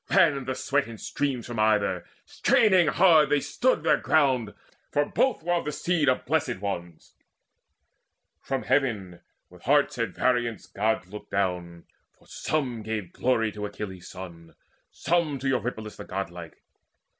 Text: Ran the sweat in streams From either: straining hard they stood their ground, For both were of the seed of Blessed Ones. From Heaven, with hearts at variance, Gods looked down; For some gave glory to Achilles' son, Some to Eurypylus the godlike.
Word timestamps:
Ran 0.09 0.45
the 0.45 0.55
sweat 0.55 0.87
in 0.87 0.97
streams 0.97 1.45
From 1.45 1.59
either: 1.59 2.03
straining 2.25 2.87
hard 2.87 3.29
they 3.29 3.39
stood 3.39 3.83
their 3.83 3.97
ground, 3.97 4.55
For 4.89 5.05
both 5.05 5.43
were 5.43 5.53
of 5.53 5.65
the 5.65 5.71
seed 5.71 6.09
of 6.09 6.25
Blessed 6.25 6.57
Ones. 6.57 7.13
From 8.41 8.63
Heaven, 8.63 9.19
with 9.51 9.61
hearts 9.61 9.99
at 9.99 10.15
variance, 10.15 10.65
Gods 10.65 11.05
looked 11.13 11.29
down; 11.29 11.85
For 12.17 12.25
some 12.25 12.81
gave 12.81 13.13
glory 13.13 13.51
to 13.51 13.67
Achilles' 13.67 14.09
son, 14.09 14.55
Some 14.89 15.37
to 15.37 15.47
Eurypylus 15.47 15.97
the 15.97 16.05
godlike. 16.05 16.63